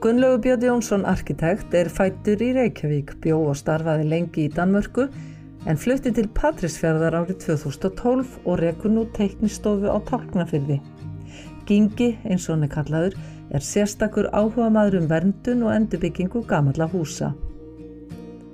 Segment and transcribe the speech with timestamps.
[0.00, 5.04] Gunnlaugur Björn Jónsson arkitekt er fættur í Reykjavík, bjó og starfaði lengi í Danmörku
[5.68, 10.78] en flutti til Patrísfjörðar árið 2012 og rekur nú teiknistofu á Tálknafyrði.
[11.68, 13.18] Gingi, eins og hann er kallaður,
[13.52, 17.34] er sérstakur áhuga maður um verndun og endurbyggingu gamalla húsa.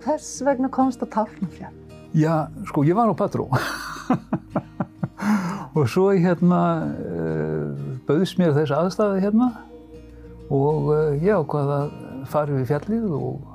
[0.02, 1.78] Hvers vegna komst á Tálknafjörð?
[2.10, 3.47] Já, sko, ég var á Patró
[5.78, 6.60] og svo hérna
[6.91, 7.70] uh,
[8.10, 9.52] bauðs mér þess aðstæði hérna
[10.52, 11.95] og uh, ég ákvaði að
[12.30, 13.48] fara við fjallið og,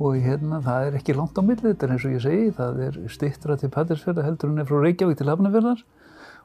[0.00, 2.82] og hérna það er ekki langt á millið, þetta er eins og ég segi, það
[2.86, 5.86] er stittra til Patrísfjörða heldur en er frá Reykjavík til Hafnarfjörðar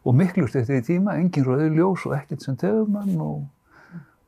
[0.05, 3.43] og miklu stittir í tíma, engin rauði ljós og ekkert sem tegum mann og,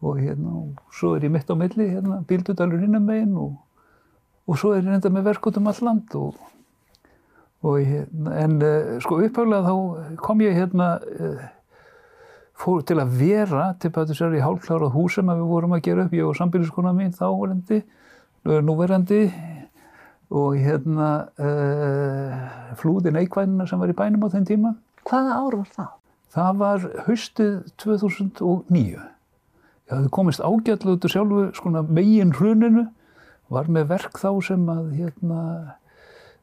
[0.01, 3.57] og hérna og svo er ég mitt á milli hérna, bíldudalur hinnum meginn og,
[4.47, 6.37] og svo er ég reynda með verk út um all land og
[7.65, 11.45] og hérna, en uh, sko upphaglega þá kom ég hérna uh,
[12.57, 16.15] fór til að vera til Patrísar í hálfklárað hús sem við vorum að gera upp,
[16.17, 17.83] ég og sambíliskona mín þáverandi,
[18.65, 19.21] núverandi
[20.33, 22.33] og hérna uh,
[22.79, 24.73] flúðin Eikvænina sem var í bænum á þenn tíma.
[25.07, 25.93] Hvaða ár var það?
[26.37, 29.05] Það var haustið 2009.
[29.87, 32.87] Ég hafði komist ágætlu út úr sjálfu skona megin hruninu,
[33.47, 35.41] var með verk þá sem að hérna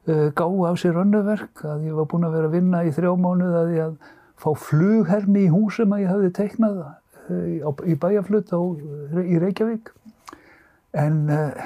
[0.08, 3.12] uh, gáði af sér önnuverk, að ég var búinn að vera að vinna í þrjá
[3.20, 7.96] mánuð að ég að fá flughermi í hús sem að ég hafði teiknað uh, í
[8.00, 8.52] bæjarflutt
[9.24, 9.92] í Reykjavík.
[11.00, 11.62] En uh,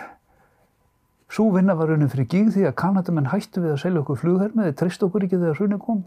[1.32, 4.68] svo vinna var raunin fyrir gíg því að Kanadamenn hættu við að selja okkur flughermi,
[4.68, 6.04] þeir trist okkur ekki þegar hrunni kom.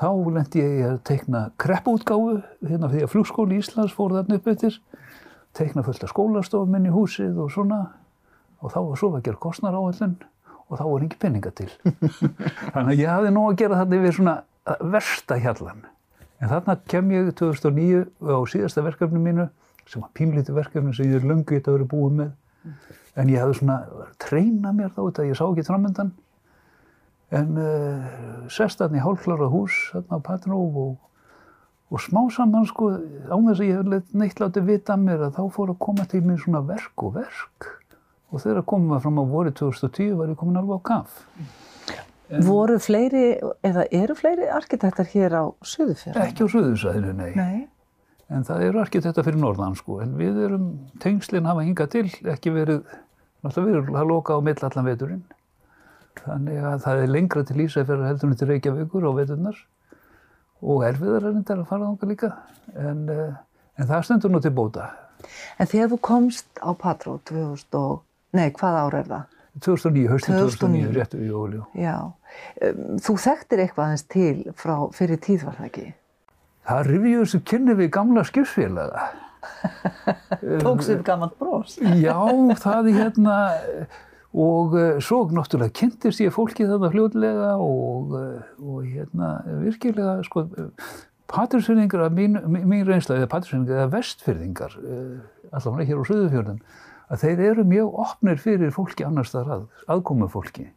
[0.00, 4.76] Þá lendi ég að teikna kreppútgáfu, hérna því að flugskóli Íslands fór þarna upp eftir,
[5.56, 7.80] teikna fullt af skólastofum inn í húsið og svona
[8.60, 10.14] og þá var svo að gera kostnaráallun
[10.70, 11.68] og þá var ekki penninga til.
[12.74, 14.36] Þannig að ég hafði nóg að gera þetta yfir svona
[14.80, 15.84] versta hjallan.
[16.40, 19.48] En þarna kem ég 2009 á síðasta verkefni mínu,
[19.90, 22.32] sem var pínlítið verkefni sem ég er löngu gett að vera búið með.
[23.18, 23.78] En ég hafði svona
[24.22, 26.12] treyna mér þá þetta, ég sá ekki framöndan.
[27.30, 28.06] En uh,
[28.50, 30.94] sest þarna í hálfklarað hús, þarna á Patróf og,
[31.90, 32.90] og smá saman sko,
[33.30, 36.06] án þess að ég hef neitt látið vita að mér að þá fór að koma
[36.10, 37.68] til mér svona verk og verk.
[38.30, 41.22] Og þegar komum við fram á voru 2010 var ég komin alveg á kaf.
[42.30, 43.24] En, voru fleiri,
[43.66, 46.28] eða eru fleiri arkitektar hér á Suðufjörðan?
[46.28, 47.32] Ekki á Suðufjörðinu, nei.
[47.34, 47.68] Nei.
[48.30, 49.98] En það eru arkitektar fyrir norðan, sko.
[50.04, 50.68] En við erum,
[51.02, 52.84] tengslinn hafa hingað til, ekki verið,
[53.42, 55.24] náttúrulega verið að loka á mill allan veturinn.
[56.20, 59.60] Þannig að það er lengra til Ísafjörðar heldur en til Reykjavíkur á veturnar.
[60.60, 62.30] Og erfiðar er þetta að fara þánga líka.
[62.78, 64.90] En, en það stendur nú til bóta.
[65.58, 68.02] En þegar þú komst á Patró 2000 og,
[68.36, 69.39] nei, hvað ár er það?
[69.58, 71.64] 2009, höstin 2009, réttu í jóljú.
[71.74, 75.88] Já, um, þú þekktir eitthvað aðeins til frá fyrir tíð var það ekki?
[76.70, 79.08] Það rifjur sem kynni við gamla skipsfélaga.
[80.62, 81.76] Tóks upp gammalt brós?
[81.80, 82.16] Já,
[82.60, 83.36] það er hérna,
[84.30, 89.32] og uh, svo náttúrulega kynntist ég fólki þarna fljóðlega og, uh, og hérna
[89.64, 90.46] virkilega, sko,
[91.30, 96.62] patrísfyrðingar af mín, mín reynsla, eða patrísfyrðingar eða vestfyrðingar, uh, allavega hér á Suðufjörðun,
[97.10, 100.68] að þeir eru mjög opnir fyrir fólki annars þar að, aðkomu fólki.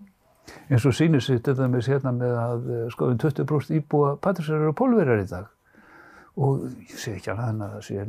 [0.67, 4.77] Eins og sýnir sér þetta með sérna með að sko um 20% íbúa patrísfyrðar eru
[4.77, 5.51] pólverjar í dag.
[6.43, 8.05] Og ég segi ekki að það sé,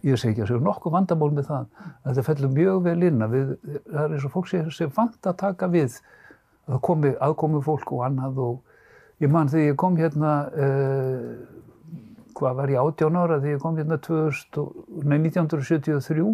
[0.00, 1.66] ég segi ekki að það sé nokkuð vandamál með það,
[2.00, 3.52] að þetta fellur mjög vel inn að við,
[3.90, 5.98] það er eins og fólk sé, sé vant að taka við,
[6.68, 11.92] að komi aðkomu fólk og annað og ég man þegar ég kom hérna, uh,
[12.38, 14.68] hvað var ég 18 ára, þegar ég kom hérna 2000,
[15.04, 16.32] nei, 1973,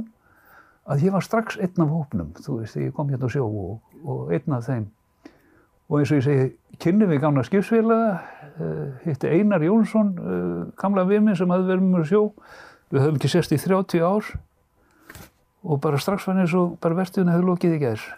[0.84, 3.96] að ég var strax einn af hópnum, þú veist, ég kom hérna á sjó og,
[4.04, 4.86] og einn af þeim.
[5.88, 6.46] Og eins og ég segi,
[6.80, 8.14] kynni við gamla skipsfélaga,
[8.58, 12.22] uh, hitti Einar Jónsson, uh, gamla vimmin sem hafði verið með sjó.
[12.92, 14.32] Við höfum ekki sérst í 30 ár
[15.64, 18.08] og bara strax fann eins og bara verstuðinu hefði lokið í gerð.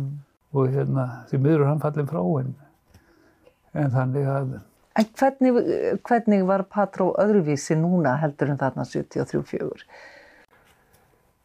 [0.56, 2.54] og hérna, því miður hann fallin frá en,
[3.74, 4.56] en þannig að...
[4.94, 5.56] En hvernig,
[6.06, 9.88] hvernig var Patró öðruvísi núna heldur en þarna 73-4?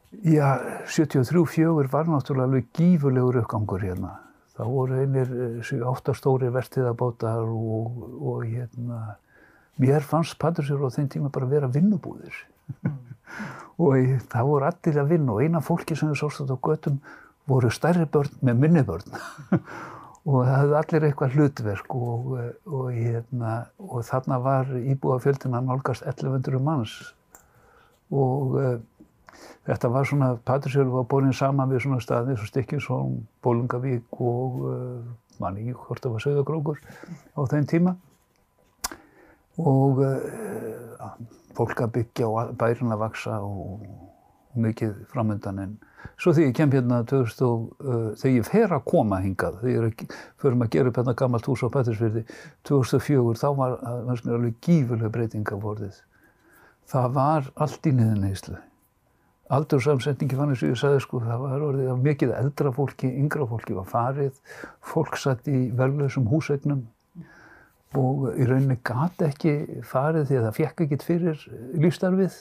[0.09, 0.57] Já,
[0.89, 4.15] 73-4 var náttúrulega alveg gífurlegur uppgangur hérna.
[4.57, 5.29] Það voru einir
[5.61, 9.19] 7-8 stóri vertiðabátar og, og hérna,
[9.77, 12.41] mér fannst Patrísur á þeim tíma bara að vera vinnubúðir.
[12.81, 12.97] Mm.
[13.85, 16.99] og það voru allir að vinna og eina fólki sem við sóstum á göttum
[17.49, 19.13] voru stærri börn með minni börn.
[20.29, 22.35] og það hefði allir eitthvað hlutverk og,
[22.65, 26.97] og, hérna, og þarna var íbúafjöldin að nálgast 1100 manns.
[28.09, 28.57] Og
[29.69, 34.61] Þetta var svona, Patrísjörn var borin saman við svona staði eins og Stikkinsholm, Bólungavík og
[34.65, 35.09] uh,
[35.41, 36.79] manni ekki hvort það var Söðagrókur
[37.35, 37.95] á þeim tíma.
[39.59, 41.11] Og uh,
[41.57, 45.77] fólk að byggja og bærin að vaksa og, og mikið framöndan en
[46.19, 49.89] svo þegar ég kem hérna 2000 og uh, þegar ég fer að koma hingað, þegar
[49.89, 52.23] ég förum að gera upp hérna gammalt hús á Pettersfjörði
[52.67, 53.75] 2004, þá var,
[54.07, 55.99] var alveg gífurlega breytinga vorðið.
[56.89, 58.57] Það var allt í niðurneyslu.
[59.49, 63.73] Aldursamsetningi fannst sem ég sagði sko, það var orðið að mikið eldra fólki, yngra fólki
[63.73, 64.35] var farið,
[64.85, 66.83] fólk satt í verðlausum húsegnum
[67.97, 69.53] og í rauninni gati ekki
[69.89, 71.45] farið því að það fekk ekkert fyrir
[71.81, 72.35] lífstarfið.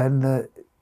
[0.00, 0.38] En uh,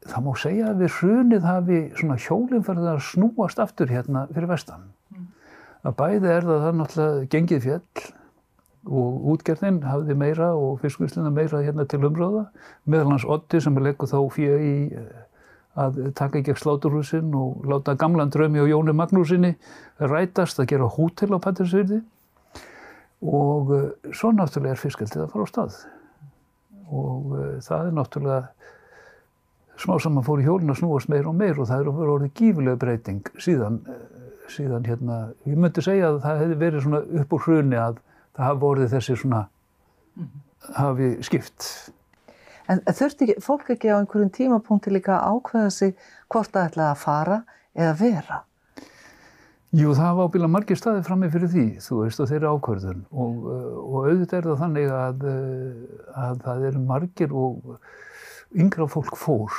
[0.07, 4.53] það má segja að við hrunið hafi svona hjólinn fyrir að snúast aftur hérna fyrir
[4.53, 4.87] vestan.
[5.11, 5.27] Mm.
[5.83, 8.13] Að bæði er það það náttúrulega gengið fjell
[8.85, 12.47] og útgerðin hafði meira og fiskvíslina meira hérna til umröða.
[12.85, 15.25] Meðal hans Otti sem er legguð þá fyrir í uh,
[15.75, 19.55] að taka ekki ekki sláturhúsin og láta gamlan drömi og Jóni Magnúsinni
[19.99, 22.01] rætast að gera hótel á Patrísfyrði
[23.25, 25.81] og uh, svo náttúrulega er fiskaldið að fara á stað
[26.95, 28.43] og uh, það er náttúrulega
[29.83, 32.79] smá saman fór í hjólun að snúast meir og meir og það er orðið gífilega
[32.79, 33.81] breyting síðan,
[34.55, 37.99] síðan hérna, ég myndi segja að það hefði verið svona upp úr hruni að
[38.35, 39.43] það hafi vorið þessi svona,
[40.79, 41.69] hafi skipt.
[42.71, 45.95] En þurfti ekki, fólk ekki á einhverjum tímapunkti líka að ákveða sig
[46.33, 47.39] hvort það ætlaði að fara
[47.77, 48.41] eða vera?
[49.75, 53.47] Jú, það var ábíla margir staði frammi fyrir því, þú veist, og þeirra ákvörðun og,
[53.83, 55.25] og auðvitað er það þannig að,
[56.25, 57.73] að það eru margir og
[58.55, 59.57] yngra fólk fór.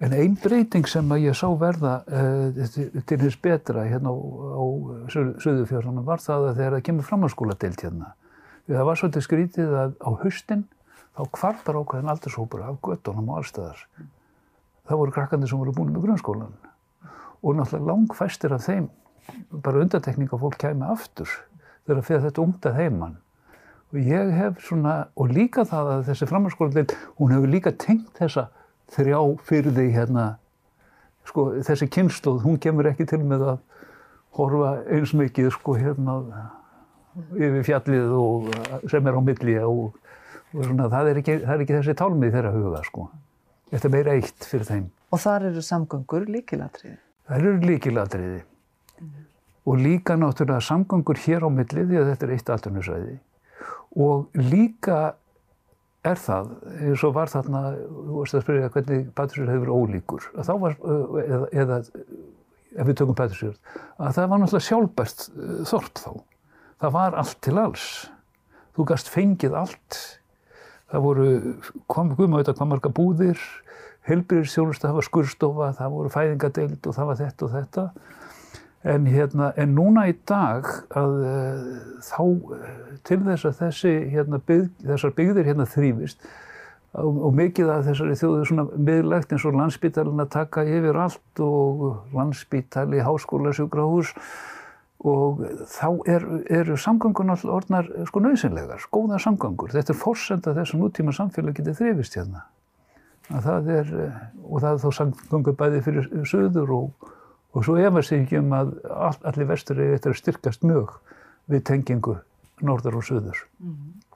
[0.00, 2.60] En einn breyting sem að ég sá verða uh,
[3.04, 4.64] til hins betra hérna á, á
[5.12, 8.14] Suðufjörðunum var það að þegar það kemur framhanskóla deilt hérna.
[8.70, 10.64] Það var svolítið skrítið að á haustin
[11.18, 13.84] þá kvartar ákveðin aldurshópur af göttunum og allstæðar.
[14.88, 16.56] Það voru krakkandi sem voru búin með grunnskólan
[17.40, 18.88] og náttúrulega langfæstir af þeim
[19.64, 21.30] bara undatekning að fólk kæmi aftur
[21.86, 23.18] þegar fyrir þetta ungta heimann
[23.90, 28.48] og ég hef svona og líka það að þessi framhanskólandin hún hefur líka tengt þessa
[28.94, 30.26] þrjá því hérna.
[31.28, 33.58] Sko þessi kynnslóð, hún kemur ekki til með að
[34.38, 36.16] horfa eins mikið sko hérna
[37.34, 38.48] yfir fjallið og
[38.90, 39.98] sem er á milli og,
[40.54, 43.08] og svona það er, ekki, það er ekki þessi tálmið þeirra huga sko.
[43.70, 44.86] Þetta er meira eitt fyrir þeim.
[45.10, 46.96] Og þar eru samgöngur líkilatriði?
[47.28, 48.40] Það eru líkilatriði
[49.70, 53.16] og líka náttúrulega samgangur hér á milli því að þetta er eitt altunusvæði
[54.06, 55.00] og líka
[56.06, 60.48] er það, eins og var þarna, þú varst að spyrja hvernig Patrísjörð hefur ólíkur, að
[60.48, 60.76] þá var,
[61.24, 63.58] eða, eða ef við tökum Patrísjörð,
[63.98, 65.26] að það var náttúrulega sjálfbært
[65.68, 66.10] þort þá.
[66.80, 67.88] Það var allt til alls.
[68.76, 69.98] Þú gast fengið allt.
[70.90, 71.26] Það voru,
[71.90, 73.42] komum við auðvitað hvað marga búðir,
[74.08, 77.84] helbriðsjónustu, það var skurstofa, það voru fæðingadeild og það var þetta og þetta.
[78.80, 80.64] En, hérna, en núna í dag
[80.96, 81.64] að uh,
[82.00, 82.68] þá uh,
[83.04, 86.24] til þess að þessi, hérna, bygg, þessar byggðir hérna þrýfist
[86.96, 91.42] og, og mikið af þessari þjóðu svona miðlægt eins og landsbítalinn að taka yfir allt
[91.44, 91.84] og
[92.16, 94.14] landsbítali, háskóla, sjúkrahús
[95.00, 99.72] og þá eru er samgöngur náttúrulega orðnar sko nöðsynlegar, góða samgöngur.
[99.72, 102.44] Þetta er fórsenda þess að nútíma samfélag getið þrýfist hérna.
[103.30, 103.94] Að það er,
[104.44, 107.10] og það er þá samgöngur bæði fyrir söður og
[107.54, 110.92] Og svo efast ég ekki um að all, allir vestur er eftir að styrkast mjög
[111.50, 112.16] við tengingu
[112.62, 113.38] norður og söður.
[113.58, 114.10] Mm -hmm.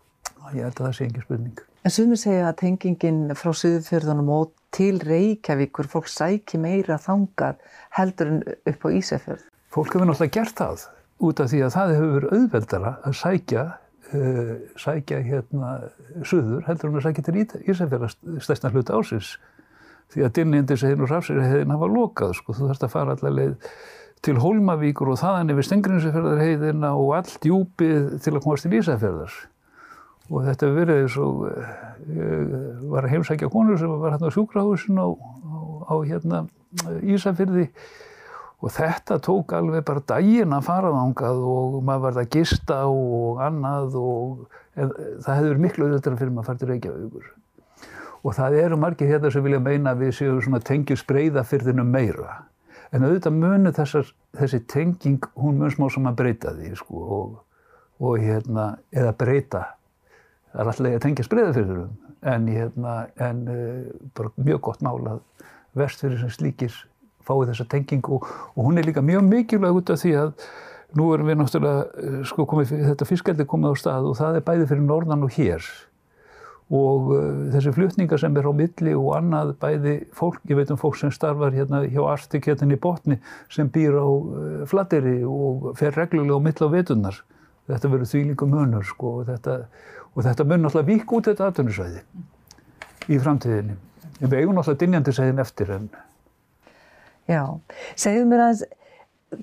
[0.55, 1.61] Ég held að það sé ekki spurning.
[1.85, 7.57] En sumir segja að tengingin frá söðurfjörðunum og til Reykjavíkur, fólk sæki meira þangað
[7.91, 9.45] heldur en upp á Ísafjörð.
[9.69, 10.85] Fólk hefur náttúrulega gert það
[11.25, 13.65] út af því að það hefur verið auðveldara að sækja,
[14.13, 15.71] uh, sækja hérna
[16.23, 17.37] söður heldur en að sækja til
[17.73, 19.37] Ísafjörðast stæstan hluta ásins
[20.13, 23.75] því að Dynjendisheðin og Rafsirheðin hafa lokað sko, þú þarfst að fara allar leið
[24.25, 29.35] til Hólmavíkur og þaðan yfir Stengrinsefjörðarheiðina og allt djúpið til að komast til Ísafjörðar
[30.31, 31.43] og þetta verið eins og
[32.17, 32.55] ég
[32.89, 35.59] var að heimsækja konur sem var hérna á sjúkrahúsin á, á,
[35.93, 36.43] á hérna
[37.05, 37.69] Ísafjörði
[38.65, 43.43] og þetta tók alveg bara daginn að fara þángað og maður var að gista og
[43.45, 47.33] annað og það hefur verið miklu auðvitað fyrir maður að fara til Reykjavíkur
[48.25, 52.39] og það eru margir hérna sem vilja meina að við séum svona tengjum spreyðafyrðinu meira.
[52.95, 57.37] En auðvitað munu þessar, þessi tenging, hún mun smá sem að breyta því sko og,
[58.01, 59.63] og hérna, eða breyta,
[60.53, 61.95] það er alltaf að tengja spreyðafyrðinum,
[62.35, 66.77] en hérna, en uh, mjög gott mál að vestfyrir sem slíkir
[67.25, 70.47] fái þessa tengingu og, og hún er líka mjög mikilvæg út af því að
[70.95, 74.71] nú erum við náttúrulega, sko komið, þetta fiskeldi komið á stað og það er bæði
[74.71, 75.69] fyrir norðan og hér
[76.75, 77.21] og uh,
[77.55, 81.13] þessi flutningar sem er á milli og annað bæði fólk, ég veit um fólk sem
[81.15, 82.03] starfar hérna hjá
[82.75, 83.21] í botni
[83.53, 87.23] sem býr á uh, flatteri og fer reglulega á mill á vetunar
[87.69, 89.59] þetta verður þvílíku munur sko og þetta,
[90.13, 92.03] og þetta mun alltaf vík út þetta atvinnusvæði
[93.09, 93.77] í framtíðinni.
[94.21, 95.89] Við eigum náttúrulega dynjandi segin eftir en
[97.25, 97.41] Já,
[97.97, 98.65] segðu mér aðeins,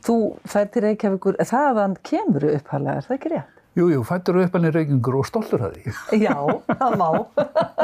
[0.05, 0.17] þú
[0.49, 3.60] fær til Reykjavíkur, þaðan kemur upphalega, er það ekki rétt?
[3.71, 5.91] Jú, jú, fættur upp hann í reykingur og stoltur að því.
[6.19, 6.35] Já,
[6.67, 7.07] það má.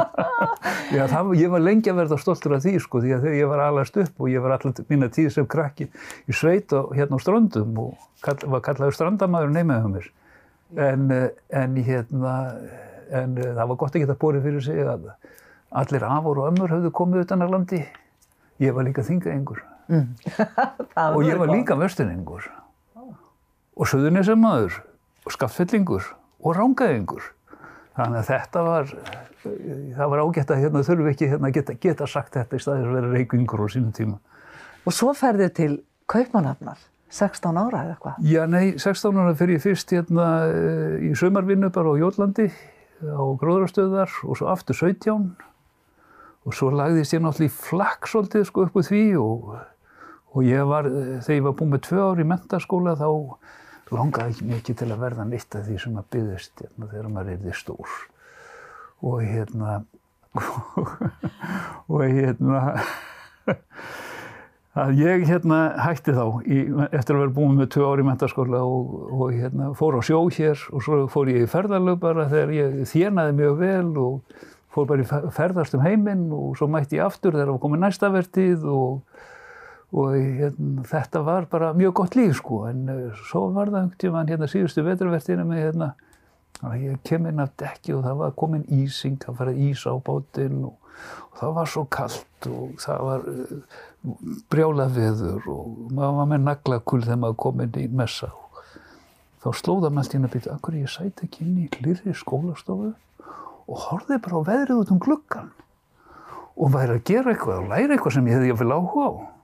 [0.98, 3.52] Já, það, ég var lengi að verða stoltur að því, sko, því að þegar ég
[3.54, 5.88] var alast upp og ég var alltaf mína tíð sem krakki
[6.28, 10.10] í sveit og hérna á strandum og kall, var kallaður strandamæður neymaðið mér.
[10.88, 11.06] En,
[11.62, 12.34] en hérna,
[13.16, 15.08] en það var gott að geta bórið fyrir sig að
[15.84, 17.82] allir afur og ömmur höfðu komið utan að landi.
[18.64, 19.64] Ég var líka þingaengur.
[19.88, 20.12] Mm.
[21.16, 22.52] og ég var líka vestunengur.
[23.78, 24.82] Og söðunisemaður
[25.28, 27.34] og skaftfellingur og rángaðingur.
[27.98, 28.92] Þannig að þetta var,
[29.98, 32.98] það var ágætt að hérna, þurfu ekki hérna, geta, geta sagt þetta í staðis að
[33.00, 34.20] vera reykingur á sínum tíma.
[34.88, 35.72] Og svo ferðið til
[36.08, 36.78] Kaupmannhafnar,
[37.12, 38.22] 16 ára eða eitthvað?
[38.30, 40.28] Já, nei, 16 ára fyrir ég fyrst hérna
[41.04, 42.48] í sömarvinnu bara á Jólandi,
[43.02, 45.28] á gróðrastöðar og svo aftur 17.
[46.48, 49.50] Og svo lagðist ég náttúrulega í flakk svolítið sko upp úr því og,
[50.38, 50.88] og ég var,
[51.26, 53.10] þegar ég var búin með tvö ár í mentaskóla þá
[53.94, 57.56] langaði mikið til að verða neitt af því sem að byggðist hérna, þegar maður erði
[57.56, 57.96] stór.
[59.06, 59.80] Og hérna
[61.94, 62.62] og hérna
[64.78, 66.60] að ég hérna hætti þá í,
[66.92, 70.20] eftir að vera búin með tvö ári í mentaskóla og, og hérna fór á sjó
[70.34, 74.44] hér og svo fór ég í ferðarlög bara þegar ég þjenaði mjög vel og
[74.76, 77.84] fór bara í ferðast um heiminn og svo mætti ég aftur þegar það var komið
[77.86, 79.26] næstavertið og
[79.96, 84.02] og hérna, þetta var bara mjög gott líf sko en uh, svo var það einhvern
[84.04, 85.94] tíma hérna síðustu veturvertinu með hérna
[86.76, 90.66] ég kem inn af dekki og það var komin ísing, það var ís á bátinn
[90.68, 90.74] og,
[91.30, 93.78] og það var svo kallt og það var uh,
[94.52, 98.60] brjálað veður og maður var með naglakul þegar maður kom inn í messa og
[99.46, 102.92] þá slóða maður alltaf inn að byrja akkur ég sæti ekki inn í hlýri skólastofu?
[103.68, 105.50] Og horfið bara á veðrið út um gluggan
[106.58, 109.37] og væri að gera eitthvað og læra eitthvað sem ég hefði jáfnvel áhuga á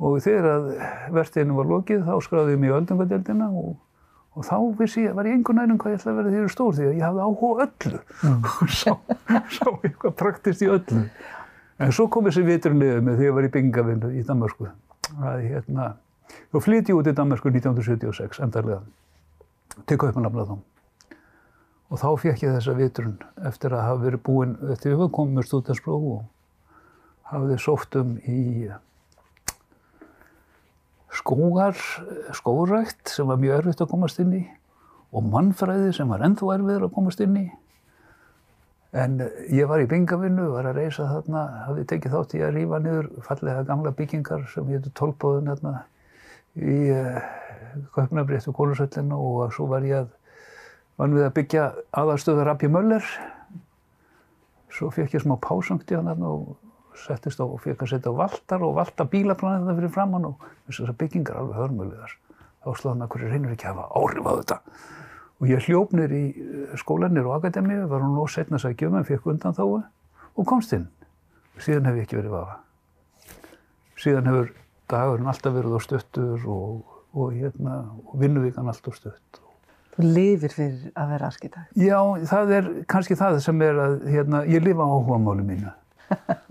[0.00, 0.68] og þegar að
[1.12, 3.74] vertiðinu var lokið þá skráði ég mig í öldungadeildina og,
[4.36, 6.78] og þá vissi ég, var ég einhvern veginn hvað ég ætlaði að vera því stór
[6.78, 8.48] því að ég hafði áhuga öllu mm.
[8.64, 8.94] og sá,
[9.58, 11.04] sá eitthvað praktist í öllu.
[11.80, 14.66] En svo kom þessi niður með því að ég var í byggingavinnu í Danmarku.
[15.20, 15.92] Að hérna,
[16.52, 18.82] þá flytti ég út í Danmarku 1976 endarlega
[19.88, 20.60] til Kaupanablaðum.
[21.90, 23.16] Og þá fekk ég þessa viturinn
[23.48, 26.20] eftir að hafa verið búinn, eftir að við komum með stúdinspróf og
[27.32, 28.68] hafði sótt um í
[31.10, 31.76] skógar,
[32.36, 34.44] skórækt sem var mjög erfitt að komast inn í
[35.10, 37.46] og mannfræði sem var ennþá erfiður að komast inn í.
[38.90, 39.20] En
[39.54, 43.10] ég var í byngavinnu, var að reysa þarna, hafði tekið þátt í að rýfa niður
[43.26, 45.74] fallega gamla byggingar sem héttu tólbóðun hérna
[46.58, 47.20] í uh,
[47.94, 50.08] Kaupnabréttu Kólusöllinu og svo var ég að,
[50.98, 51.68] vann við að byggja
[52.02, 53.06] aðalstöður Rappi Möller.
[54.74, 56.58] Svo fekk ég smá pásangti hann hérna og
[57.06, 60.46] settist á og fekk að setja á valtar og valta bílaplanið þetta fyrir framann og
[60.68, 62.16] þessar byggingar alveg hörmulegar.
[62.60, 64.58] Þá slóðum að hverju reynir ekki að hafa áhrif á þetta.
[65.40, 66.24] Og ég hljóf nýr í
[66.80, 70.88] skólanir og akademíu, var hún óg setna sækjum en fekk undan þáu og komst inn.
[71.60, 72.58] Síðan hef ég ekki verið vafa.
[74.00, 74.50] Síðan hefur
[74.90, 79.40] dagurinn alltaf verið á stöttur og, og, hérna, og vinnuvíkan alltaf stutt.
[79.96, 81.72] Þú lifir fyrir að vera arkitekt?
[81.76, 81.98] Já,
[82.30, 85.72] það er kannski það sem er að hérna, ég lifa á áhuga máli mínu.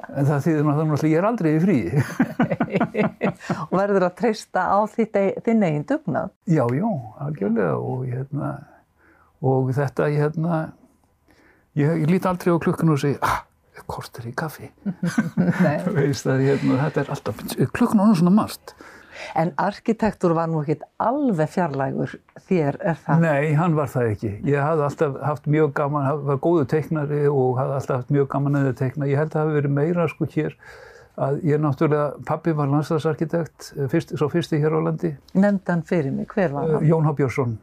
[0.10, 2.04] En það þýðir náttúrulega að ég er aldrei í fríi.
[3.68, 6.32] og verður að treysta á þinn eigin dugnað?
[6.50, 6.88] Já, já,
[7.26, 8.50] algjörlega og, hérna,
[9.46, 10.62] og þetta, hérna,
[11.78, 13.44] ég, ég líti aldrei á klukkinu og segi, ah,
[13.90, 14.72] kortur í kaffi.
[15.98, 17.44] Veist að hérna, þetta er alltaf,
[17.76, 18.76] klukkinu er svona margt.
[19.40, 22.18] En arkitektur var nú ekkert alveg fjarlægur
[22.50, 23.26] þér, er það?
[23.26, 24.36] Nei, hann var það ekki.
[24.50, 28.62] Ég hafði alltaf haft mjög gaman, var góðu teiknari og hafði alltaf haft mjög gaman
[28.62, 29.10] að teikna.
[29.10, 30.56] Ég held að það hafi verið meira sko hér
[31.20, 35.12] að ég náttúrulega, pappi var landslagsarkitekt, fyrst, svo fyrsti hér á landi.
[35.36, 36.88] Nefndan fyrir mig, hver var hann?
[36.88, 37.16] Jón H.
[37.18, 37.58] Björnsson,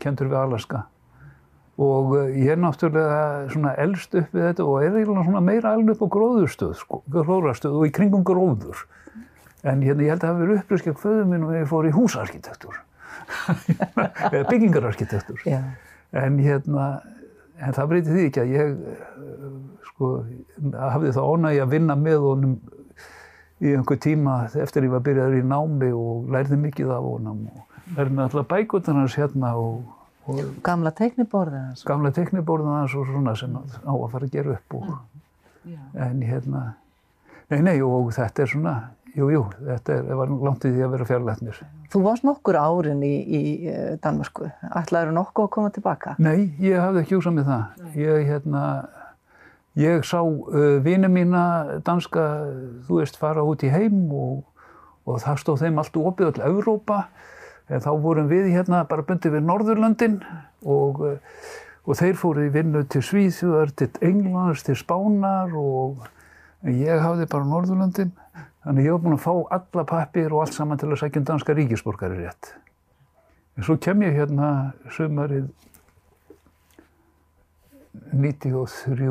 [0.00, 0.86] kentur við Alaska.
[1.82, 5.96] Og ég er náttúrulega svona eldst upp við þetta og er eiginlega svona meira alveg
[5.96, 8.86] upp á gróðurstöð, sko, gróðurstöð og í kringum gróður.
[9.62, 11.94] En hérna, ég held að það hafi verið upplýskjað föðu minn og ég fór í
[11.94, 12.78] húsarkitektur,
[14.32, 15.44] eða byggingararkitektur.
[16.18, 16.86] En hérna,
[17.62, 18.72] en það breyti því ekki að ég,
[19.92, 20.12] sko,
[20.74, 22.56] hafði það ónægi að vinna með honum
[23.62, 27.44] í einhver tíma eftir ég var byrjaður í námi og lærði mikið af honum.
[27.54, 29.84] Og lærði með alltaf bækutan hans hérna og,
[30.26, 31.84] og Gamla teikniborðið hans?
[31.86, 34.78] Gamla teikniborðið hans og svona sem á að fara að gera upp.
[34.80, 34.96] Og.
[35.94, 36.64] En hérna,
[37.52, 38.74] nei, nei, og þetta er svona,
[39.12, 41.56] Jú, jú, þetta er, var langt í því að vera fjarlætnir.
[41.92, 43.40] Þú varst nokkur árin í, í
[44.00, 44.46] Danmarku.
[44.72, 46.14] Ætlaður nokkuð að koma tilbaka?
[46.22, 47.82] Nei, ég hafði ekki úsað með það.
[48.00, 48.62] Ég, hérna,
[49.82, 51.42] ég sá uh, vini mína
[51.84, 52.24] danska,
[52.86, 54.46] þú veist, fara út í heim og,
[55.04, 57.02] og það stóð þeim allt opið öll Evrópa
[57.68, 60.16] en þá vorum við hérna bara bundið við Norðurlöndin
[60.64, 61.52] og, uh,
[61.84, 66.00] og þeir fóru í vinnu til Svíþjóðar, til Englands, til Spánar og
[66.64, 68.16] ég hafði bara Norðurlöndin
[68.64, 71.28] þannig ég var búinn að fá alla pappir og allt saman til að sækja um
[71.30, 72.52] danska ríkisborgari rétt.
[73.56, 74.50] En svo kem ég hérna
[74.94, 75.50] sömarið
[78.12, 79.08] 93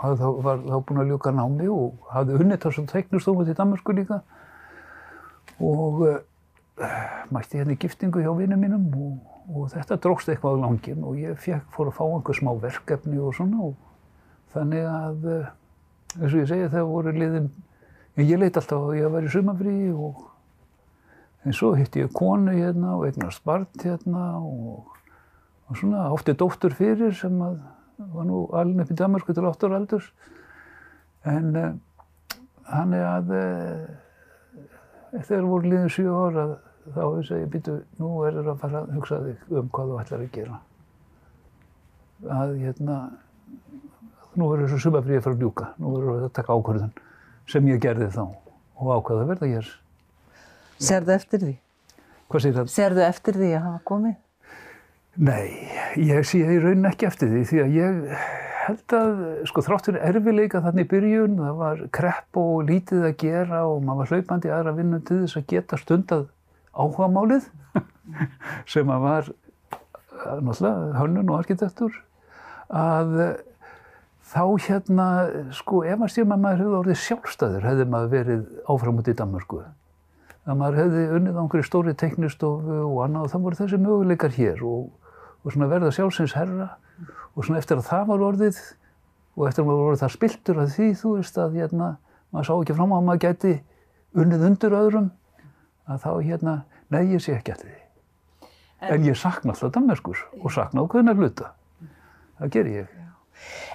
[0.00, 3.94] hafði þá, var þá búinn að ljúka námi og hafði unnið þessum teiknustofu til Danmarku
[3.96, 4.20] líka
[5.62, 6.16] og uh,
[7.34, 11.20] mætti hérna í giftingu hjá vinnum mínum og, og þetta drókst eitthvað á langin og
[11.20, 13.76] ég fekk, fór að fá einhver smá verkefni og svona og
[14.54, 15.52] þannig að uh,
[16.18, 17.52] eins og ég segi það voru liðin
[18.14, 20.24] en ég leit alltaf að ég var í sumafrí og
[21.44, 24.86] en svo hitti ég konu hérna og eignast barn hérna og,
[25.68, 27.58] og svona átti dóttur fyrir sem að
[27.98, 30.06] var nú alveg upp í Danmarku til 8 ára aldurs.
[31.30, 31.74] En uh,
[32.70, 36.46] hann er að uh, þegar voru líðin 7 ára
[36.84, 40.00] þá hefði ég býtu nú er það að fara að hugsa þig um hvað þú
[40.02, 40.60] ætlar að gera.
[42.34, 42.98] Að hérna
[44.34, 46.94] nú verður þessu sumafríði að fara að ljúka nú verður það að taka ákvörðun
[47.50, 49.72] sem ég gerði þá og ákvaða að verða hér
[50.84, 51.54] Serðu eftir því?
[52.28, 52.70] Hvað segir það?
[52.74, 54.14] Serðu eftir því að hafa komið?
[55.24, 55.44] Nei,
[56.02, 58.00] ég sé í raunin ekki eftir því því að ég
[58.64, 59.20] held að
[59.50, 64.00] sko þráttur erfileika þannig í byrjun, það var krepp og lítið að gera og maður
[64.00, 66.26] var hlaupandi aðra vinnu til þess að geta stundað
[66.74, 67.46] áhugamálið
[68.72, 69.30] sem að var
[70.24, 72.00] náttúrulega hönnun og arkitektur
[72.74, 73.14] að
[74.24, 75.06] þá hérna
[75.54, 79.16] sko ef maður stjórn að maður hefði orðið sjálfstæður hefði maður verið áfram út í
[79.18, 79.62] Danmarku
[80.44, 84.36] að maður hefði unnið á einhverju stóri teknistofu og annað og það voru þessi möguleikar
[84.36, 84.92] hér og
[85.44, 86.70] og svona verða sjálfsins herra
[87.34, 88.60] og svona eftir að það var orðið
[89.34, 91.88] og eftir að maður voru það spiltur að því þú veist að hérna
[92.32, 93.54] maður sá ekki fram á að maður gæti
[94.14, 95.10] unnið undir öðrum
[95.90, 96.54] að þá hérna,
[96.88, 97.80] nei ég sé ekki eftir því.
[98.84, 101.50] En, en ég sakna alltaf Danmarkur og sakna ákveðina hluta.
[102.38, 102.94] Það ger ég.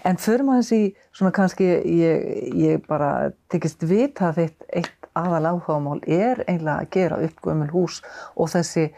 [0.08, 0.82] En fyrir maður þessi
[1.15, 7.19] svona kannski ég, ég bara tekist vita að eitt, aðal áhugamál er einlega að gera
[7.26, 8.00] upp gömul hús
[8.36, 8.89] og þessi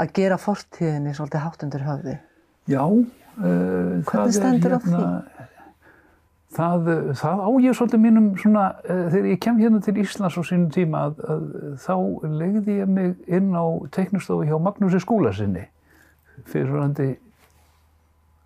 [0.00, 2.18] að gera fortíðinni svolítið háttundur höfði.
[2.70, 2.82] Já.
[2.82, 5.48] Uh, Hvernig stendur það hérna, því?
[6.52, 10.42] Það, það á ég svolítið mínum svona, uh, þegar ég kem hérna til Íslands á
[10.44, 11.46] sínum tíma að, að
[11.80, 11.94] þá
[12.42, 15.64] legði ég mig inn á teiknustofu hjá Magnúsi Skúlasinni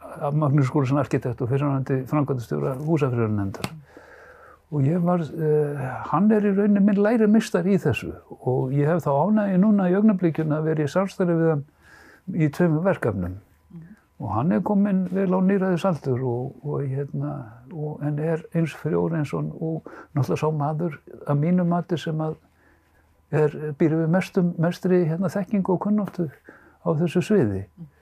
[0.07, 3.73] fyrirhandi Magnúsi Skúlasin arkitekt og fyrirhandi frangandastjóra húsafriðarnefndar
[4.75, 8.89] og ég var, uh, hann er í rauninni minn læri mistar í þessu og ég
[8.91, 11.67] hef þá ánægi núna í augnablíkjun að vera í samstæði við hann
[12.35, 13.85] í tveimum verkefnum mm.
[14.19, 17.37] og hann er komin vel á nýraðis aldur og, og, hérna,
[17.71, 22.35] og, en er eins frjór eins og náttúrulega sá maður að mínu mati sem að
[23.31, 26.27] er, býr við mestum, mestri hérna, þekking og kunnáttu
[26.83, 27.67] á þessu sviði.
[27.67, 27.93] Mm.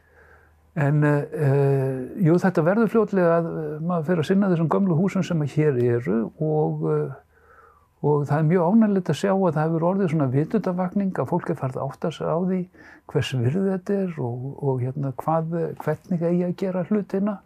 [0.75, 5.23] En uh, jú, þetta verður fljótlega að uh, maður fyrir að sinna þessum gömlu húsum
[5.27, 7.13] sem hér eru og, uh,
[8.03, 11.53] og það er mjög ánægilegt að sjá að það hefur orðið svona vitundavakning að fólk
[11.53, 12.61] er farið að átta sig á því
[13.13, 17.37] hvers virð þetta er og, og hérna, hvað, hvernig eigi að gera hlutina.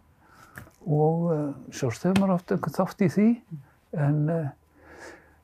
[0.89, 1.29] Og
[1.75, 3.27] sjálfst hefur maður oft einhvern þátt í því.
[3.99, 4.19] En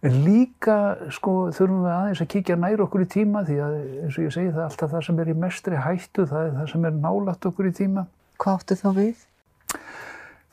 [0.05, 0.75] En líka
[1.13, 4.33] sko, þurfum við aðeins að kíkja nær okkur í tíma því að eins og ég
[4.35, 6.99] segi það er alltaf það sem er í mestri hættu, það er það sem er
[6.99, 8.03] nálat okkur í tíma.
[8.43, 9.23] Hvað áttu þá við?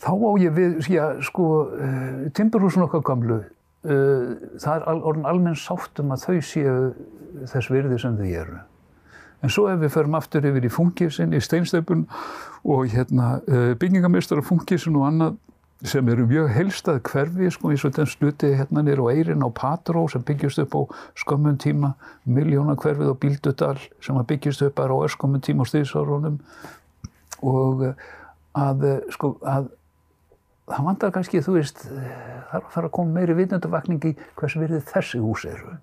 [0.03, 5.29] Þá á ég við, já, sko, uh, timburhúsun okkar gamlu, uh, það er al, orðin
[5.35, 6.77] almenn sáttum að þau séu
[7.53, 8.59] þess virði sem þau eru.
[9.43, 12.07] En svo ef við förum aftur yfir í fungisin, í steinstöpun
[12.65, 15.39] og hérna, uh, byggingamistara fungisin og annað,
[15.83, 19.51] sem eru mjög helstað hverfi sko eins og þenn sluti hérna nýra á Eirin á
[19.51, 20.83] Patró sem byggjast upp á
[21.19, 26.39] skömmun tíma miljóna hverfið á Bíldudal sem byggjast upp bara á öskömmun tíma á stýðsárunum
[27.43, 28.05] og eh,
[28.55, 29.73] að eh, sko að
[30.71, 34.57] það vandar kannski þú veist það er að fara að koma meiri vitnendavakning í hvers
[34.61, 35.75] verið þessi hús eru.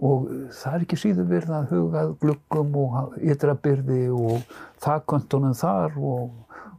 [0.00, 4.44] Og það er ekki síður verið að hugað glukkum og ytrabyrði og
[4.84, 6.30] þakkvöntunum þar og,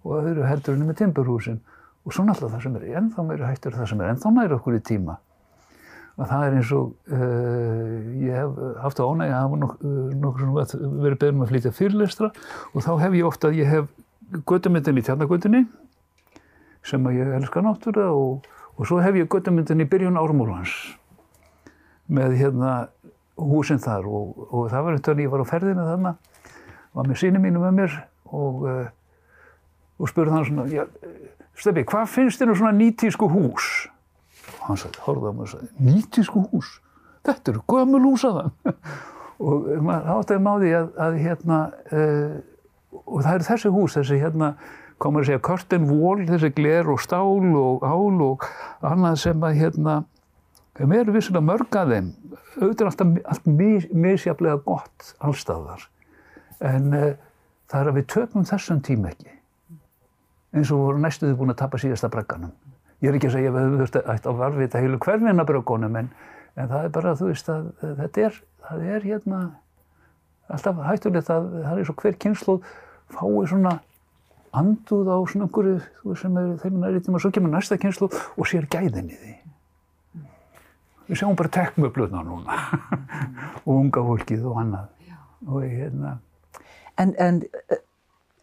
[0.02, 1.60] og öðru heldurinn með timburhúsin
[2.06, 4.78] og svo náttúrulega það sem er ennþá meiri hættur það sem er ennþá næri okkur
[4.78, 5.18] í tíma.
[6.20, 9.60] Og það er eins og uh, ég hef haft á ánægi að hafa
[10.22, 10.72] nokkur uh,
[11.06, 12.32] verið beður með að flytja fyrirlestra.
[12.74, 13.92] Og þá hef ég ofta að ég hef
[14.50, 15.62] göttumyndin í tjarnagötunni
[16.88, 20.74] sem að ég elskar náttúrulega og, og svo hef ég göttumyndin í byrjun ármúlans
[22.12, 22.72] með hérna
[23.38, 24.10] húsinn þar.
[24.10, 26.16] Og, og það var eftir að ég var á ferðinu þarna
[26.92, 28.90] var með síni mínu með mér og uh,
[30.02, 30.86] og spurði hann svona, já,
[31.58, 33.70] Steffi, hvað finnst þér um svona nýtísku hús?
[34.66, 36.70] Hann sagði, horfði á mig og sagði, nýtísku hús?
[37.28, 38.78] Þetta eru gömul hús að það.
[39.46, 41.60] og maður áttaði máði að, að hérna,
[41.92, 44.52] uh, og það eru þessi hús, þessi hérna,
[45.02, 48.48] komur að segja, curtain wall, þessi gler og stál og ál og
[48.86, 49.98] annað sem að hérna,
[50.78, 52.10] þeim eru vissulega mörg að þeim,
[52.62, 55.86] auðvitað alltaf allt mis, misjaflega gott allstaðar,
[56.72, 57.12] en uh,
[57.72, 59.41] það er að við töpum þessum tíma ekki
[60.56, 62.52] eins og voru næstuði búin að tapa síðasta bragganum.
[63.02, 66.10] Ég er ekki að segja að við höfum þurft að varvita heilu hverfina braggunum en,
[66.56, 67.70] en það er bara, þú veist, að
[68.02, 69.40] þetta er, það er hérna
[70.52, 72.58] alltaf hættulegt að það er svo hver kynslu
[73.12, 73.78] fái svona
[74.52, 75.86] anduð á svona veist,
[76.20, 79.36] sem er þeim næri tíma, svo kemur næsta kynslu og sér gæðin í því.
[81.08, 82.58] Við sjáum bara tekmöflutna núna
[83.66, 84.92] og unga fólkið og annað.
[85.48, 86.20] Og hérna...
[87.00, 87.42] En, en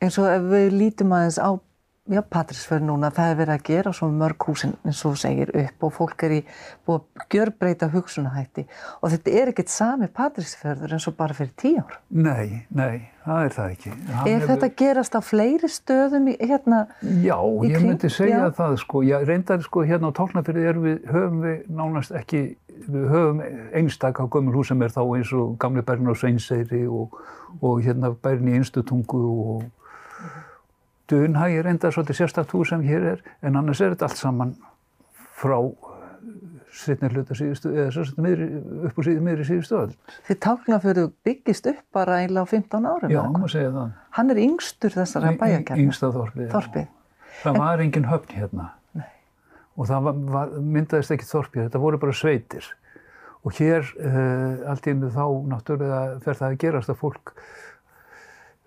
[0.03, 1.51] eins og ef við lítum aðeins á
[2.09, 5.85] já, Patrísfjörð núna, það er verið að gera svo mörg húsin eins og segir upp
[5.87, 6.41] og fólk er í
[6.89, 8.65] búið að gjörbreyta hugsunahætti
[9.03, 11.99] og þetta er ekkert sami Patrísfjörður eins og bara fyrir tíu ár.
[12.09, 13.95] Nei, nei, það er það ekki.
[14.09, 14.77] Hann er þetta hefur...
[14.83, 18.51] gerast á fleiri stöðum í, hérna Já, í ég myndi segja já.
[18.59, 22.45] það sko, já, reyndar sko hérna á Tálnafjörði erum við, höfum við nánast ekki,
[22.89, 23.43] við höfum
[23.77, 27.19] einstak á gömul hús sem er þá eins og gamli bærin á Sveinseyri og,
[27.61, 29.67] og hérna bærin í Einstutungu og
[31.09, 34.57] Dunhæg er enda svolítið sérstakt hús sem hér er, en annars er þetta allt saman
[35.39, 35.57] frá
[36.79, 38.49] setnir hluta síðustu, eða sérstaklega
[38.89, 39.95] upp úr síðu miðri síðustu öll.
[40.29, 43.15] Þið Tálknafjörðu byggist upp bara eiginlega á 15 árum?
[43.15, 43.95] Já, maður segja það.
[44.19, 45.85] Hann er yngstur þessara bæjarkerna?
[45.85, 46.51] Yngsta þorpið.
[46.53, 46.91] Þorpið.
[47.39, 47.63] Það en...
[47.65, 48.69] var engin höfn hérna.
[48.99, 49.09] Nei.
[49.79, 52.69] Og það var, var, myndaðist ekki þorpið, þetta voru bara sveitir.
[53.47, 57.35] Og hér, uh, allt í enu þá, náttúrulega fer það að gerast að fólk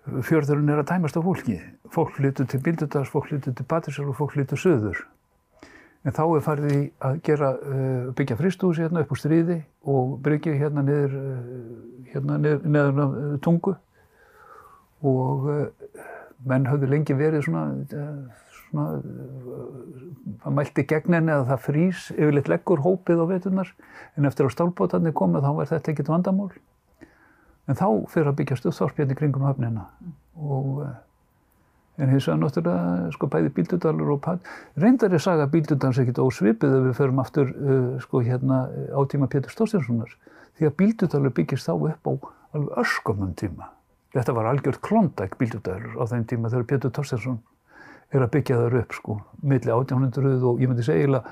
[0.02, 1.58] fjörðurinn er að tæmast á fólki.
[1.92, 5.04] Fólk flyttur til Bíldudals, fólk flyttur til Patrísar og fólk flyttur söður.
[6.02, 10.16] En þá er farið í að gera, uh, byggja fristúsi hérna upp á stríði og
[10.24, 13.76] byggja hérna niður, uh, hérna niður, niður uh, tungu
[15.02, 15.46] og
[16.46, 17.62] menn hafði lengi verið svona,
[18.68, 18.84] svona
[20.42, 23.72] það mælti gegn henni að það frýs yfirleitt leggur hópið á veturnar
[24.18, 26.52] en eftir að stálbótarnir komið þá var þetta ekkert vandamál.
[27.70, 30.14] En þá fyrir að byggja stuðþorpjarni kringum höfnina mm.
[30.42, 30.94] og eh,
[32.02, 34.40] en hins vegar náttúrulega sko bæði Bíldudalur og Pall.
[34.80, 39.28] Reyndar er saga Bíldudals ekkert ósvipið ef við förum aftur uh, sko hérna á tíma
[39.30, 40.16] Pétur Stórstjánssonar
[40.58, 42.12] því að Bíldudalur byggist þá upp á
[42.56, 43.70] alveg öskumum tíma.
[44.16, 47.38] Þetta var algjört klondæk Bíldudalur á þeim tíma þegar Pétur Stórstjánsson
[48.12, 51.22] er að byggja þar upp sko milli 1800 og ég myndi segja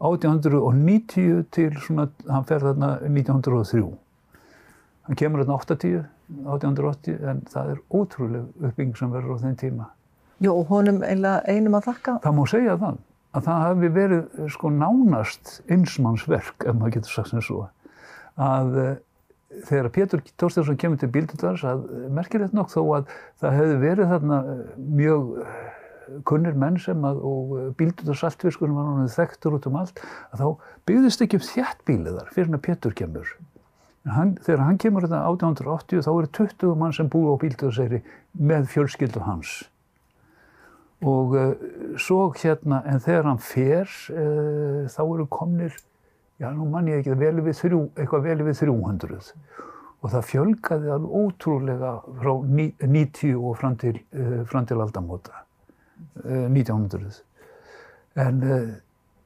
[0.00, 3.82] 1890 til svona, hann fer þarna 1903.
[5.10, 6.04] Hann kemur hérna 80,
[6.46, 9.88] 1880, en það er ótrúleg uppbygging sem verður á þenn tíma.
[10.38, 12.14] Jó, og honum einum að þakka?
[12.22, 13.00] Það má segja það,
[13.34, 17.64] að það hefði verið sko nánast einsmannsverk, ef maður getur sagt sem svo,
[18.38, 18.94] að uh,
[19.66, 24.40] þegar Pétur Tórstjánsson kemur til Bíldudars, að merkilegt nokk þó að það hefði verið þarna
[24.46, 24.64] eh,
[25.00, 25.60] mjög eh,
[26.30, 30.70] kunnir menn sem að, og Bíldudars saltfiskunum var náttúrulega þekktur út um allt, að þá
[30.86, 33.34] byggðist ekki upp þjættbíliðar fyrir að Pétur kemur.
[34.08, 38.00] Hann, þegar hann kemur þetta 1880 þá eru 20 mann sem búið á Bíldudalseyri
[38.40, 39.50] með fjölskyldu hans.
[41.04, 41.52] Og uh,
[42.00, 45.76] svo hérna en þegar hann fer uh, þá eru komnir
[46.40, 49.20] já nú mann ég ekki vel þrjú, eitthvað vel við 300
[50.00, 55.44] og það fjölgaði alveg ótrúlega frá 90 og fram til, uh, fram til aldamóta
[56.24, 57.20] 1900
[58.16, 58.40] en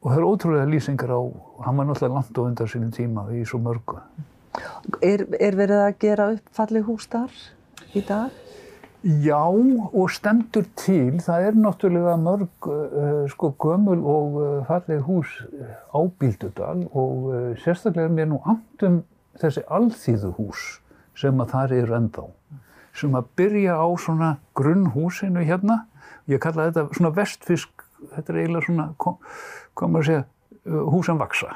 [0.05, 1.21] og það eru ótrúlega lýsingar á
[1.65, 4.03] hann var náttúrulega langt á undan sínum tíma í svo mörgu
[5.03, 7.33] Er, er verið að gera upp fallið hús þar
[7.95, 8.33] í dag?
[9.05, 11.19] Já, og stendur til.
[11.21, 15.35] Það er náttúrulega mörg uh, sko gömul og uh, fallið hús
[15.93, 19.03] á Bíldudal og uh, sérstaklega er mér nú andum
[19.43, 20.65] þessi alþýðu hús
[21.21, 22.27] sem að þar eru ennþá.
[22.97, 25.83] Sem að byrja á svona grunnhúsinu hérna.
[26.31, 29.21] Ég kalla þetta svona vestfisk, þetta er eiginlega svona, kom,
[29.77, 30.25] komur að segja,
[30.95, 31.53] húsan vaksa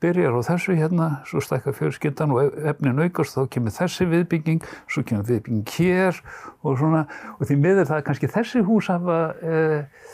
[0.00, 5.04] byrjar á þessu hérna, svo stækkar fjölskyldan og efnin aukast, þá kemur þessi viðbygging, svo
[5.06, 6.20] kemur viðbygging hér
[6.64, 7.04] og svona,
[7.36, 10.08] og því miður það kannski þessi hús hafa, eh,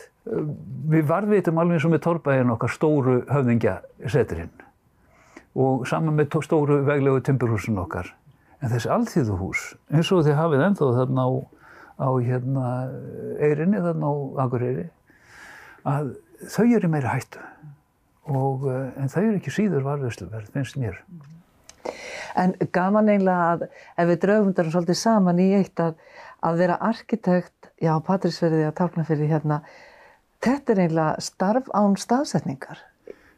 [0.90, 4.54] við varðvitum alveg eins og með torrbæðin okkar stóru höfðingjaseturinn
[5.56, 8.10] og saman með stóru veglegu timburhúsin okkar.
[8.60, 9.62] En þessi alþýðuhús,
[9.94, 11.30] eins og þið hafið ennþá þarna á,
[11.96, 12.66] á hérna,
[13.40, 14.86] eirinni, þarna á Akureyri,
[15.86, 16.12] að
[16.52, 17.40] þau eru meira hættu
[18.26, 21.00] og, eh, en það er ekki síður varðusluverð, finnst mér.
[22.36, 25.94] En gaman eiginlega að ef við draugum þetta svolítið saman í eitt að,
[26.42, 29.62] að vera arkitekt, já, Patrísverði að Tálknafyrði hérna,
[30.44, 32.82] þetta er eiginlega starf án staðsetningar.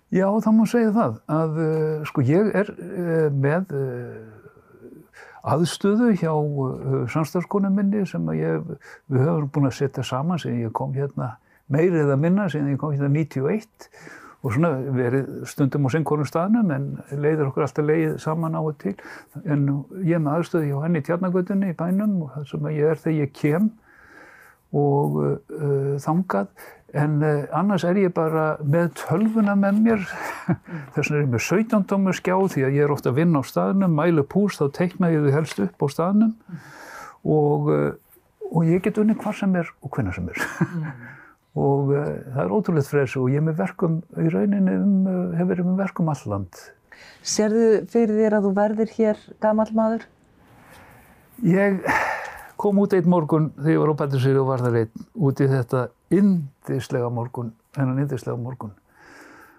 [0.08, 4.38] Já, það má segja það að uh, sko ég er uh, með uh,
[5.52, 6.32] aðstöðu hjá
[7.12, 8.64] samstafskonum minni sem ég,
[9.12, 11.36] við höfum búin að setja saman sem ég kom hérna
[11.72, 13.88] meiri eða minna sem ég kom hérna 91
[14.38, 18.76] og svona verið stundum á syngkonum staðnum en leiður okkur alltaf leið saman á og
[18.78, 18.94] til.
[19.42, 19.66] En
[20.04, 23.02] ég er með aðstöðu hjá henni í tjarnagötunni í bænum og það sem ég er
[23.02, 23.70] þegar ég kem
[24.78, 26.52] og uh, þangað.
[26.98, 30.08] En uh, annars er ég bara með tölvuna með mér.
[30.94, 33.42] Þess vegna er ég með 17 dómur skjá því að ég er ofta að vinna
[33.42, 36.34] á staðnum mælu pús þá teikna ég þau helst upp á staðnum.
[37.26, 37.92] Og, uh,
[38.54, 40.46] og ég get unni hvar sem er og hvenna sem er
[41.58, 44.98] og það er ótrúlega freysi og ég er með verkum í rauninni um,
[45.34, 46.60] hefur verið með verkum alland
[47.26, 50.06] Serðu fyrir þér að þú verðir hér gammal maður?
[51.46, 51.80] Ég
[52.58, 55.48] kom út einn morgun þegar ég var á Patrísíri og var þar einn út í
[55.50, 58.74] þetta indislega morgun, þennan indislega morgun.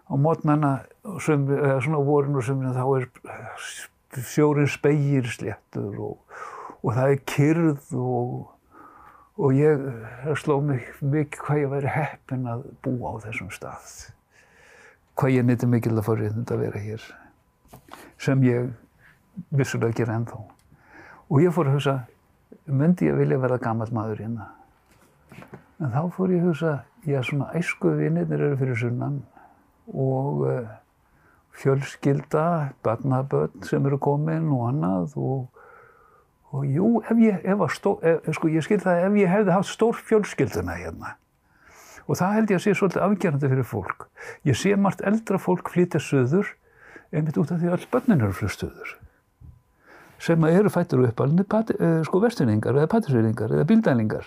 [0.10, 0.72] Á mótnana,
[1.06, 6.40] eða svona vorin og sömurinn, þá er sjórin speigir sléttur og,
[6.82, 8.34] og það er kyrð og,
[9.40, 9.84] og ég
[10.42, 13.94] sló mikið hvað ég væri heppin að búa á þessum stað.
[15.16, 17.06] Hvað ég nýtti mikil að fá reynd að vera hér,
[18.20, 18.70] sem ég
[19.56, 20.40] vissulega gera ennþá.
[21.30, 21.96] Og ég fór að hugsa,
[22.68, 24.50] myndi ég vilja verða gammal maður hérna.
[25.80, 26.74] En þá fór ég að hugsa,
[27.08, 29.22] já svona æsku vinnirnir eru fyrir sunnan
[29.94, 30.74] og uh,
[31.56, 35.59] fjölskylda, barnaböld sem eru komin og annað og,
[36.56, 39.70] og jú, ef ég, ef stó, ef, sko ég skil það ef ég hefði haft
[39.70, 41.16] stór fjölskylduna hérna.
[42.10, 44.08] Og það held ég að sé svolítið afgerandi fyrir fólk.
[44.50, 46.56] Ég sé margt eldra fólk flytja söður
[47.14, 48.98] einmitt út af því að öll börnin eru flytt söður
[50.20, 51.46] sem eru fættur og uppalni
[52.04, 54.26] sko vesturningar eða patrisveiringar eða bíldælingar.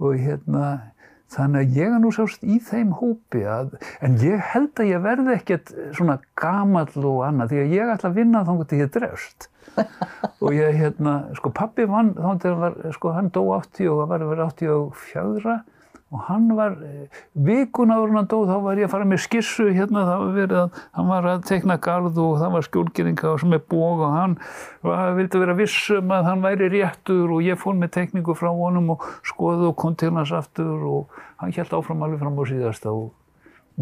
[0.00, 0.92] Og hérna
[1.30, 5.04] þannig að ég er nú sást í þeim hópi að, en ég held að ég
[5.04, 8.92] verði ekkert svona gamall og annað því að ég ætla að vinna þá til ég
[8.96, 9.48] drefst
[10.42, 14.48] og ég hérna, sko pappi vann þá var, sko hann dó 80 og var vera
[14.50, 15.60] 84
[16.10, 16.72] og hann var,
[17.38, 20.58] vikun áður hann dó, þá var ég að fara með skissu hérna, það var verið
[20.58, 24.34] að, hann var að teikna garð og það var skjólgeringa sem er bóg og hann
[24.82, 28.96] var, vildi vera vissum að hann væri réttur og ég fór með teikningu frá honum
[28.96, 32.90] og skoði og kom til hans aftur og hann held áfram alveg fram á síðasta
[32.90, 33.14] og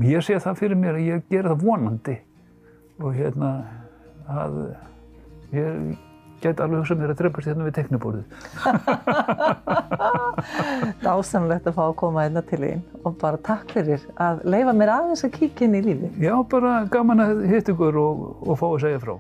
[0.05, 2.19] ég sé það fyrir mér að ég gera það vonandi.
[2.99, 3.53] Og hérna
[4.29, 4.61] að
[5.55, 5.97] ég
[6.43, 8.27] gæti alveg hugsað mér að drefast hérna við tekniborðið.
[11.07, 14.95] Dásamlegt að fá að koma hérna til þín og bara takk fyrir að leifa mér
[14.95, 16.13] aðeins að kíkja inn í lífi.
[16.23, 19.17] Já, bara gaman að hitta ykkur og, og fá að segja frá.